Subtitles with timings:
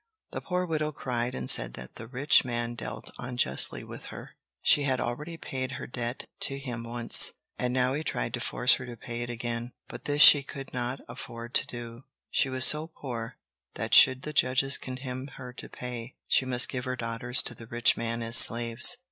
[0.31, 4.81] The poor widow cried and said that the rich man dealt unjustly with her; she
[4.81, 8.87] had already paid her debt to him once, and now he tried to force her
[8.87, 12.87] to pay it again, but this she could not afford to do; she was so
[12.87, 13.37] poor
[13.75, 17.67] that should the judges condemn her to pay, she must give her daughters to the
[17.67, 18.97] rich man as slaves.